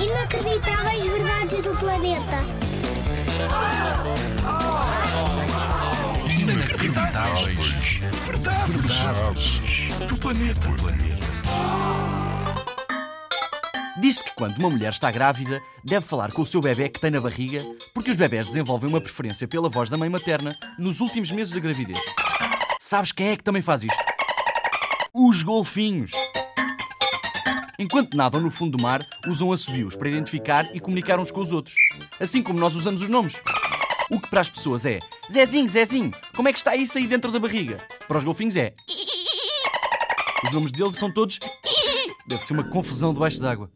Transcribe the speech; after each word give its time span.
Inacreditáveis 0.00 1.06
verdades 1.06 1.62
do 1.62 1.76
planeta. 1.76 2.38
Inacreditáveis. 6.38 8.00
Verdades. 8.24 8.76
Verdades. 8.76 10.08
Do 10.08 10.16
planeta. 10.16 10.68
Diz-se 14.00 14.22
que 14.22 14.30
quando 14.36 14.56
uma 14.58 14.70
mulher 14.70 14.92
está 14.92 15.10
grávida, 15.10 15.60
deve 15.82 16.06
falar 16.06 16.30
com 16.30 16.42
o 16.42 16.46
seu 16.46 16.60
bebê 16.60 16.88
que 16.88 17.00
tem 17.00 17.10
na 17.10 17.20
barriga, 17.20 17.60
porque 17.92 18.12
os 18.12 18.16
bebés 18.16 18.46
desenvolvem 18.46 18.88
uma 18.88 19.00
preferência 19.00 19.48
pela 19.48 19.68
voz 19.68 19.88
da 19.88 19.96
mãe 19.96 20.08
materna 20.08 20.56
nos 20.78 21.00
últimos 21.00 21.32
meses 21.32 21.52
da 21.52 21.58
gravidez. 21.58 21.98
Sabes 22.78 23.10
quem 23.10 23.30
é 23.30 23.36
que 23.36 23.42
também 23.42 23.62
faz 23.62 23.82
isto? 23.82 24.04
Os 25.12 25.42
golfinhos! 25.42 26.12
Enquanto 27.80 28.16
nadam 28.16 28.40
no 28.40 28.50
fundo 28.50 28.76
do 28.76 28.82
mar, 28.82 29.06
usam 29.24 29.52
assobios 29.52 29.94
para 29.94 30.08
identificar 30.08 30.68
e 30.74 30.80
comunicar 30.80 31.20
uns 31.20 31.30
com 31.30 31.40
os 31.40 31.52
outros. 31.52 31.76
Assim 32.18 32.42
como 32.42 32.58
nós 32.58 32.74
usamos 32.74 33.02
os 33.02 33.08
nomes. 33.08 33.36
O 34.10 34.18
que 34.18 34.28
para 34.28 34.40
as 34.40 34.50
pessoas 34.50 34.84
é 34.84 34.98
Zezinho, 35.30 35.68
Zezinho, 35.68 36.12
como 36.34 36.48
é 36.48 36.52
que 36.52 36.58
está 36.58 36.74
isso 36.74 36.98
aí 36.98 37.06
dentro 37.06 37.30
da 37.30 37.38
barriga? 37.38 37.78
Para 38.08 38.18
os 38.18 38.24
golfinhos 38.24 38.56
é. 38.56 38.74
Os 40.44 40.52
nomes 40.52 40.72
deles 40.72 40.96
são 40.96 41.12
todos. 41.12 41.38
Deve 42.26 42.42
ser 42.42 42.54
uma 42.54 42.68
confusão 42.68 43.12
debaixo 43.12 43.40
d'água. 43.40 43.70